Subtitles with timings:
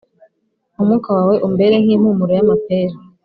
[0.79, 2.95] umwuka wawe umbere nk’impumuro y’amapera,